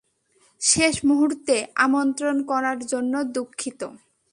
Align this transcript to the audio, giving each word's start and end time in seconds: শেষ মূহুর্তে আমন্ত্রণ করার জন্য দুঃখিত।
শেষ 0.61 0.95
মূহুর্তে 1.05 1.55
আমন্ত্রণ 1.77 2.35
করার 2.43 2.79
জন্য 2.85 3.13
দুঃখিত। 3.35 3.81